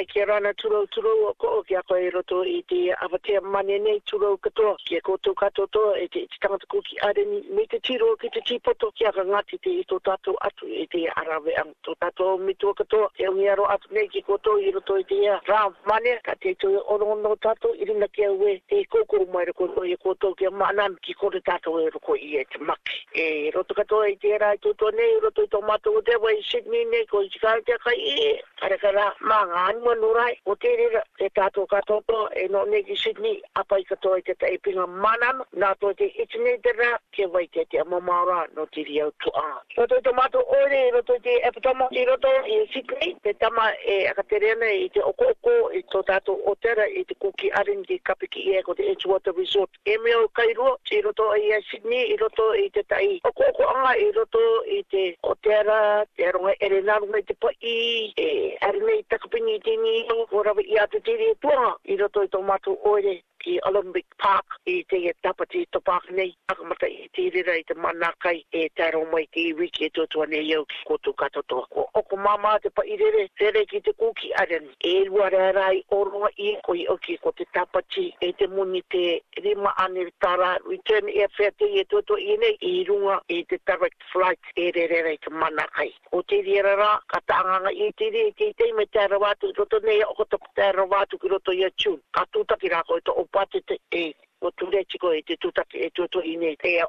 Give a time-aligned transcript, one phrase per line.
[0.00, 3.76] ai ke rana turau turau o ko ki a koe roto i te awatea mane
[3.84, 7.78] nei turau katoa ki a koutou katoto e te iti tangata kuki areni me te
[7.84, 11.04] tiro ki te tipoto ki a ka ngati te i tō tātou atu e te
[11.20, 14.72] arawe ang tō tātou mi tō katoa te ungi aro atu nei ki koutou i
[14.72, 18.24] roto i te ia rā mane ka te tō e onongono tātou i rina ki
[18.24, 21.14] a ue te i koukou mai roko no i e koutou ki a manan ki
[21.20, 24.62] koutou tātou e roko i e te maki e roto katoa i te era i
[24.64, 27.58] tō tō nei roto i tō mātou o te wai Sydney nei ko i tika
[27.68, 32.20] te kai i e karakara mā ngāni mo nurai o te rira te tātou katoa
[32.42, 37.26] e no negi Sydney apai katoa i te taipinga manam nā tō te itinerary ke
[37.32, 39.46] vai te te amamaura no te riau tu a.
[39.78, 43.70] Roto i tomato ore, roto i te epitoma, i roto i e sikri, te tama
[43.94, 47.98] e akaterena i te okoko, i tō tātou o tera i te kuki arin ki
[48.06, 49.70] kapiki i eko te Edgewater Resort.
[49.84, 53.18] E mea o kairua, i roto i e Sydney, i roto i te tai.
[53.26, 55.80] Okoko anga i roto i te o tera,
[56.16, 57.80] te aronga ere nārunga i te pai,
[58.14, 61.96] e arina i takapini i te nio, o rawa i atu tiri e tuanga, i
[62.00, 66.86] roto i tomato ore ki Olympic Park i te e tapati to pāk nei, akamata
[66.92, 70.52] i te rira i te manakai e taro mai te iwi ki e totoa nei
[70.58, 71.64] au ki koto katotoa.
[71.74, 74.68] Ko oko mama te pa i rere, rere ki te kuki aren.
[74.78, 78.46] E lua rara i oroa i e koi au ki ko te tapati e te
[78.54, 79.04] muni te
[79.42, 80.50] rima ane tara.
[80.70, 84.42] Return e fea te i e totoa i nei i runga i te direct flight
[84.54, 85.90] e rere i te manakai.
[86.16, 89.50] O te rira ra, ka taanganga i te te i te itei me taro watu
[89.58, 92.02] roto nei oko te taro watu ki roto i a tune.
[92.14, 94.06] Ka tūtaki rako i to opate te e
[94.40, 96.80] o tu chico e te tu ta e tu tu ine te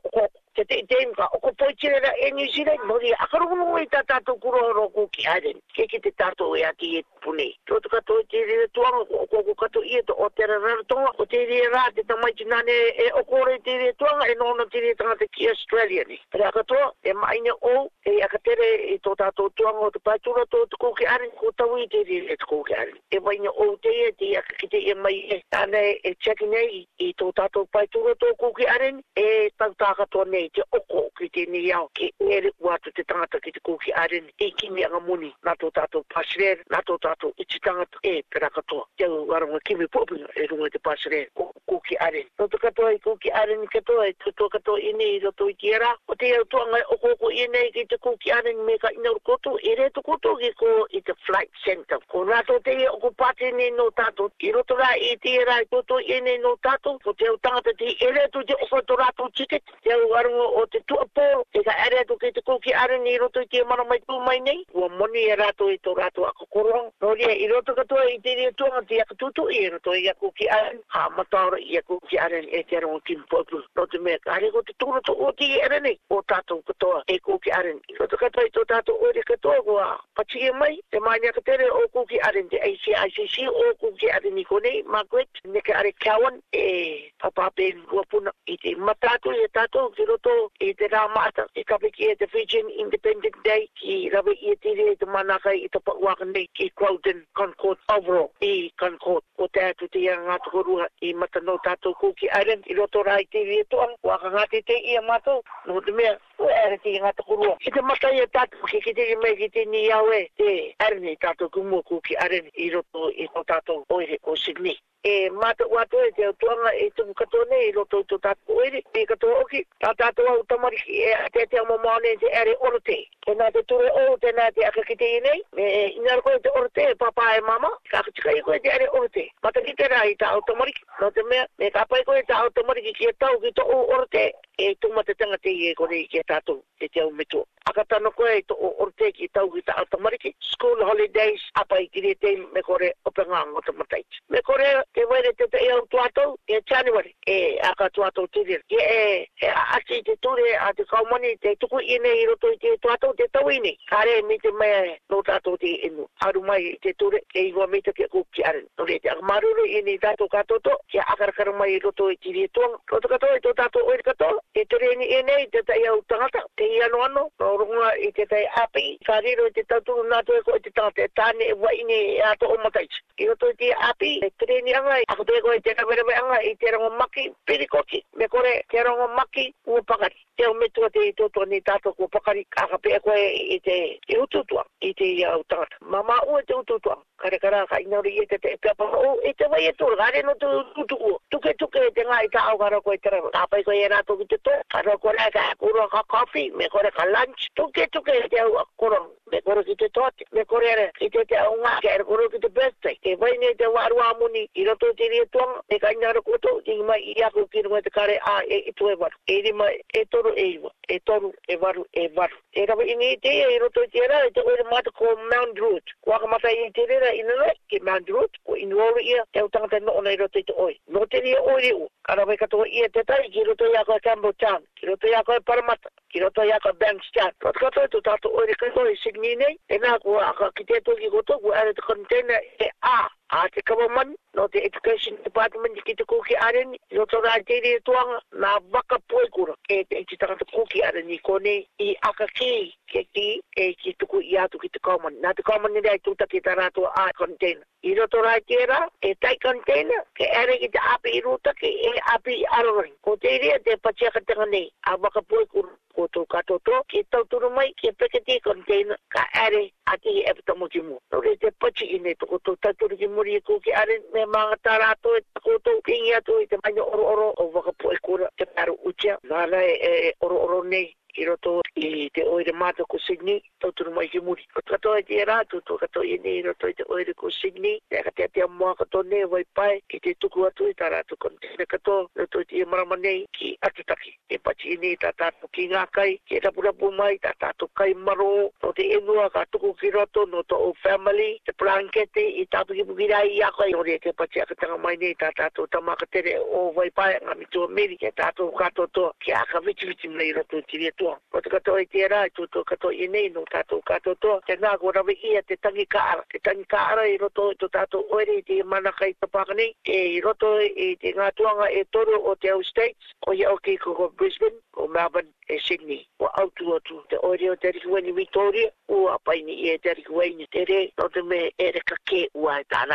[0.54, 3.78] te te te mga o ko poi tira e New Zealand mo dia akaru mo
[3.80, 7.04] i tata to kuro ro ko ki aden ke ki te tato e ati e
[7.24, 10.04] pune to to ka to te re to ang ko ko ka to i e
[10.04, 13.24] to o te re to o te re ra te ta tina ne e o
[13.24, 16.52] ko re te re to e no tiri te tanga te ki Australia ni pra
[16.52, 19.90] ka to e mai ne o e a ka e to tato to ang o
[19.90, 22.74] te pa to to ko ki aden ko ta wi te re e ko ki
[22.76, 26.16] aden e mai ne o te e te a ka e mai e tane e
[26.20, 28.04] check nei i to tato pa to
[28.38, 31.88] ko ki aden e tau ka to ne nei te oko ki te nei au
[31.98, 35.54] ki ngere uatu te tangata ki te kuki aren i ki mea ngā muni nā
[35.62, 39.90] tō tātou pasirea nā tō tātou iti tangata e pera katoa te au aranga kimi
[39.94, 42.26] pōpunga e runga te pasirea ko kuki aren.
[42.38, 45.56] No to kato ai kuki aren kato ai to to kato ine i roto i
[45.62, 45.92] tiara.
[46.12, 49.56] O te au tuanga o koko ine i te kuki aren me ka ina urkoto
[49.72, 52.00] i re to koto ki ko i te flight center.
[52.12, 54.28] Ko rato te i oku pate ne no tato.
[54.48, 56.98] I roto ra i tiara i toto ine no tato.
[57.08, 59.64] O te au tangata ti i e to te oku to rato chiket.
[59.88, 61.48] Te au arungo o te tua po.
[61.56, 64.20] E ka ere to ki te kuki aren i roto i tiara mana mai tu
[64.28, 64.60] mai nei.
[64.76, 66.92] Ua moni e rato i to rato a kokorong.
[67.00, 70.08] No rea i roto katoa i te rea to ti a to i roto i
[70.12, 70.80] a kuki aren.
[70.92, 73.62] Ha matara ia ku ki are e te aro ki mpo apu
[73.92, 77.18] te mea kare ko te tūna tō ti e ere nei o tātou katoa e
[77.20, 80.42] ku ki are i koto katoa i tō tātou o re katoa ko a pati
[80.48, 84.10] e mai te maania ka tere o ku ki are te ACICC o ku ki
[84.12, 88.76] are ni nei, Margaret ne ka are kawan e papape i rua puna i te
[88.76, 92.12] matato i e tātou ki roto i e te rā maata i e kape ki
[92.12, 95.80] e te Fijian Independent Day ki rawe i e tiri e te manaka i te
[95.80, 101.14] pakuaka nei ki Croydon Concord overall i Concord o te atu te ia ngātukorua i
[101.14, 104.74] matano no tato kuki aren i roto rai te vie toa wa ka ngati te
[104.88, 108.28] ia mato no te mea o ere te ngata kurua ki te mata ia e
[108.32, 112.16] tato ki ki te mei ki te ni iawe te aren i tato kumu kuki
[112.24, 116.72] aren i roto i no tato oire o Sydney e mata wato e te tuanga
[116.72, 120.24] e tuku kato ne i roto i to tato oire e kato oki ta tato
[120.26, 123.92] au tamari e te te amo maone te ere orote te e nga te ture
[124.08, 127.42] o te nga te akakite i nei e ingar koe te oro te papa e
[127.42, 129.24] mama ka fitika i koe te ere ote.
[129.44, 130.82] Mata ki te rā i tā automariki.
[131.16, 134.24] te mea, me ka pai koe tā automariki ki e tau ki tō o orote.
[134.58, 137.48] E tō mata tanga te i e kore i ki e tātou te au meto.
[137.66, 140.32] Aka tano koe to o orteki i tau ki ta atamariki.
[140.42, 144.02] School holidays apa i kiri te me kore openga ngā ngota matai.
[144.34, 144.66] Me kore
[144.96, 147.38] te waere te te i au tuatou e January e
[147.72, 148.58] aka tuatou tiri.
[148.68, 152.58] Ki e e ati te ture a te kaumani te tuku ine i roto i
[152.58, 153.76] te tuatou te tau ine.
[153.94, 154.82] Kare mi te mea
[155.14, 156.08] no tato te inu.
[156.28, 158.66] Aru mai te ture ke i wa mita ke kuk ki aren.
[158.80, 162.18] Nore te aga maruru ine i tato katoto ki a akarakaru mai i roto i
[162.18, 162.76] tiri e tuang.
[162.92, 164.42] Roto katoa i e tato oi katoa.
[164.58, 166.42] E tere ini ine i te te i au tangata.
[166.58, 170.22] Te i ano ano no runga i te tai api whariro i te tauturu nā
[170.26, 173.56] tue ko i te tāte tāne e waini e ato o mataich i oto i
[173.56, 176.90] te api e kreni anga i ako tueko i te kawerewe anga i te rongo
[176.98, 181.46] maki pirikoki me kore te rongo maki ua pakari te o metua te i toto
[181.46, 183.78] ni tato ua pakari kaka pe ko i te
[184.08, 188.16] i ututua i te i au tāta mama ua te ututua kare kara ka inauri
[188.18, 190.34] i e te te pia paka o i e te wai e tūra gare no
[190.42, 193.30] tu tutuku tuke tuke i te ngā i ta au karo ko i te rama
[193.36, 196.68] tāpai ko i e rato ki te tō karo ko ka kura ka kofi me
[196.72, 198.42] これからランチ時計時計で
[198.78, 198.96] この
[199.32, 202.28] me koro ki te tote, me kore ere, i te te aunga, ke ere koro
[202.32, 205.80] ki te birthday, ke vai nei te waru amuni, i roto te rie tuanga, me
[205.82, 208.74] ka inga ro koto, i ngi i ako kino me te kare a e i
[208.76, 212.10] tu e waru, e di mai e toru e iwa, e toru e waru e
[212.18, 212.40] waru.
[212.54, 215.16] E kapa i nei te ia e, i roto te rea, te oere mata ko
[215.32, 219.00] Mount Root, waka mata i te rea i nere, ke Mount Root, ko inu oru
[219.06, 220.76] ia, te utangata no ona i roto i te oi.
[220.92, 223.76] No te rea oi reu, kara vai katoa i e te tai, ki roto i
[223.80, 226.78] ako e Campbell Town, ki roto i ako e Parramatta, ki roto i ako e
[226.84, 227.32] Bankstown.
[227.42, 230.82] Kato katoa tu tato oere kiko i signa nei e na ko a ka kite
[230.86, 233.00] to ki ko to ko e te container e a
[233.32, 237.58] a te government no te education department ki te kuki areni no tō rā te
[237.64, 242.28] rea tuanga nā waka poikura e te e te tangata kuki areni kone i aka
[242.36, 246.00] ki ke ki e ki tuku i atu ki te common nā te common nirei
[246.04, 250.28] tūta ki tā rātua a container i roto rā te rā e tai container ke
[250.42, 253.78] ere ki te api i rūta ki e api i arorangi ko te rea te
[253.80, 258.40] pachiaka tanga nei a waka poikura ko tō katoto ki tauturu mai ki peke te
[258.44, 262.40] container ka ere a e hi mo ki mua nore te pachi i nei toko
[262.48, 266.20] tō tauturu ki mua mori ko ki are me manga tarato e ko to kingia
[266.26, 270.10] to e te mai oro oro o vaka po kura te paru ucha na e,
[270.10, 270.88] e oro oro nei
[271.18, 274.46] i roto i te oire mātou ko Sydney, tau tunu mai ki muri.
[274.56, 276.84] Ko te katoa i e te rātou, tō katoa i nei i roto i te
[276.94, 280.46] oere ko Sydney, te aka te atea mua kato ne wai pai, ki te tuku
[280.48, 281.36] atu i tā rātou kon.
[281.44, 284.14] Tēne katoa, roto i te marama nei ki atutaki.
[284.30, 287.70] E pati i nei tā tātou ki ngā kai, ki e rapurapu mai, tā tātou
[287.78, 292.24] kai maro, no te enua ka tuku ki roto, no tō o family, te plankete
[292.28, 293.72] i tātou ki bukirai i akai.
[293.76, 297.38] No rea te pati aka tanga mai nei tā tātou tamakatere o wai pai, ngā
[297.40, 301.20] mitua meri, ki tātou kato to ki aka vitiviti mai roto i te katoa.
[301.34, 304.42] O te katoa i tērā i tūtō katoa i nei no tātou katoa toa.
[304.48, 306.24] Te ngā ko rawe ia te tangi ka ara.
[306.32, 309.52] Te tangi ka ara i roto i tō tātou oere i te manaka i tapaka
[309.52, 312.98] E i roto i te ngā tuanga e toro o te au states.
[313.28, 316.06] O ia oki ko ko Brisbane, o Melbourne, e Sydney.
[316.20, 317.02] O au tu o tu.
[317.10, 318.70] Te oere o te rikuweni Victoria.
[318.88, 320.82] O apaini i e te rikuweni te re.
[321.04, 322.86] O te me e re ka ke ua e tā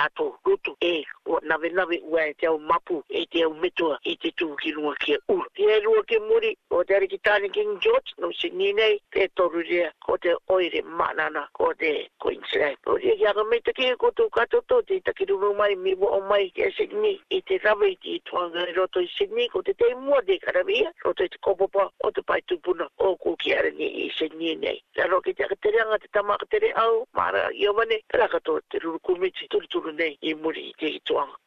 [0.45, 1.05] rutu e.
[1.27, 4.95] O nawe nawe ua e te au mapu e te au metua i te tūkinua
[5.01, 5.43] kia ur.
[5.57, 9.01] Te e rua ke muri o te ariki tāne King John sport no sini nei
[9.11, 12.77] te toru re ko te oire manana ko te Queensland.
[12.87, 15.95] O re ia rame te kia ko tō kato tō te taki rungu mai mi
[15.95, 19.49] wo o mai ke Sydney i te rame ti i tuanga i roto i Sydney
[19.49, 23.15] ko te te mua de karamia roto i te kopopa o te pai tupuna o
[23.17, 24.81] ku ki arani i Sydney nei.
[24.93, 28.59] Te aro ki te akatere anga te tama akatere au mara i o mane rakato
[28.69, 31.01] te rungu mitzi turu turu nei i muri i te i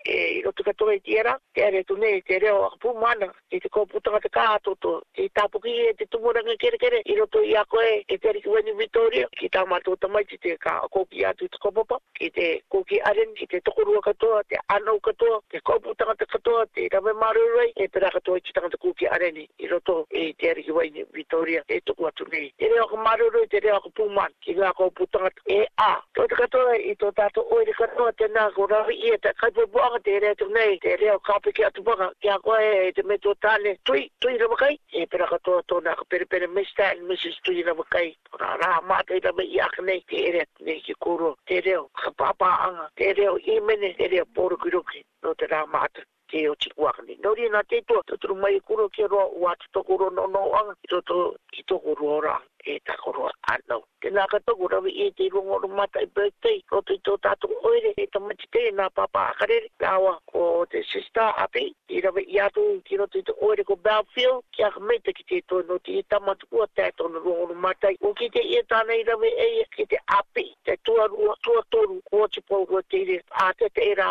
[0.09, 3.59] E i roto katoa i era, te are tu nei te reo akapu mana i
[3.59, 7.15] te kopu tanga te kato to, i tapuki e te tumura ranga kere kere i
[7.15, 10.55] roto i ako e e te ariki wani Vitoria ki tā mātou tamai ki te
[10.57, 14.99] ka koki atu te kopapa ki te koki aren ki te tokorua katoa te anau
[15.03, 19.35] katoa te kaupu tangata katoa te rame marurai e pera katoa ki tangata koki aren
[19.35, 23.47] i roto e te ariki wani Vitoria e toku atu nei te reo ka marurai
[23.51, 27.11] te reo ka pūman ki ngā kaupu tangata e a tō te katoa i tō
[27.19, 30.79] tātou oere katoa te nā ko rawi i e te kaipu buanga te reo nei
[30.79, 32.39] te reo kāpiki atu baka ki a
[32.87, 36.47] e te meto tāne tui tui ramakai e pera katoa tō nā ka peri pere
[36.47, 36.83] Mr.
[36.93, 37.35] and Mrs.
[37.43, 38.13] Tui na wakai.
[38.35, 41.33] Ora rā mātai rama i aka nei te ere atu nei ki kōro.
[41.49, 42.87] Te reo, ka pāpā anga.
[42.95, 46.85] Te reo i mene, te reo pōru ki No te rā mātai ke o tiku
[46.85, 47.17] waka ni.
[47.23, 50.75] Nauri nga te to tuturu mai kuro ke roa ua te tokoro no no anga,
[50.87, 53.81] to to ki tokoro ora e ta takoro anau.
[53.99, 57.73] Te nga katoko rawi e te rongo no matai birthday, ko i tō tātou to
[57.97, 62.97] e tamati te nga papa akarere, rawa ko te sister api, i rawi atu ki
[62.97, 66.47] roto i te oere ko Belfield, ki aga meita ki te tono, ki e tamatu
[66.55, 67.95] ua tētono rohono matai.
[68.05, 71.63] O ki te ia tāna i rawe e ki te api, te tua rua, tua
[71.69, 74.09] toru, kua te pau rua te ire, a te te e rā,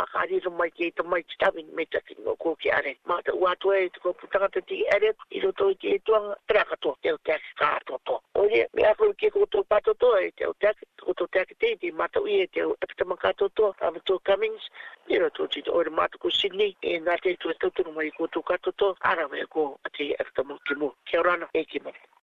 [0.59, 2.95] mai ki e te mai te tawin me te ati ngā kō ki are.
[3.07, 5.93] Mā te ua tua e te kua putanga te tiki are, i roto i te
[5.95, 8.19] e tuanga, tera katoa, te o teaki kā atoto.
[8.43, 11.71] O rea, me ako i kia kōtou patoto, e te o teaki, kōtou teaki te
[11.77, 14.67] i te mata ui e te o epitama katoto, Avito Cummings,
[15.15, 18.97] i roto i te oire mātuko Sydney, e nā te tua tautunu mai kōtou katoto,
[19.07, 21.95] ara me ko ati epitama ki mō, kia rana, e ki mō.